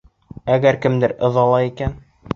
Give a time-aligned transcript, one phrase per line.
[0.53, 1.99] Әгәр кемдер ыҙалай икән...